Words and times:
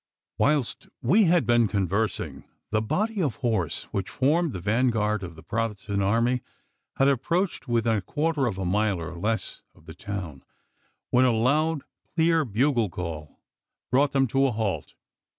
Whilst 0.39 0.87
we 1.03 1.25
had 1.25 1.45
been 1.45 1.67
conversing, 1.67 2.45
the 2.71 2.81
body 2.81 3.21
of 3.21 3.35
horse 3.35 3.83
which 3.91 4.09
formed 4.09 4.51
the 4.51 4.59
vanguard 4.59 5.21
of 5.21 5.35
the 5.35 5.43
Protestant 5.43 6.01
army 6.01 6.41
had 6.95 7.07
approached 7.07 7.67
within 7.67 7.97
a 7.97 8.01
quarter 8.01 8.47
of 8.47 8.57
a 8.57 8.65
mile 8.65 8.99
or 8.99 9.13
less 9.15 9.61
of 9.75 9.85
the 9.85 9.93
town, 9.93 10.41
when 11.11 11.25
a 11.25 11.31
loud, 11.31 11.83
clear 12.15 12.43
bugle 12.43 12.89
call 12.89 13.37
brought 13.91 14.11
them 14.11 14.25
to 14.25 14.47
a 14.47 14.51
halt. 14.51 14.95